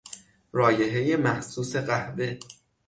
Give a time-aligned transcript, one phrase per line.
[0.51, 2.37] رایحهی محسوس قهوه